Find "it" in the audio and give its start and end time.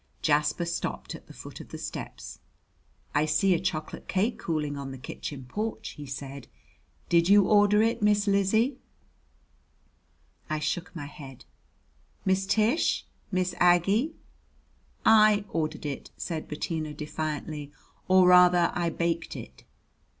7.83-8.01, 15.85-16.09, 19.35-19.65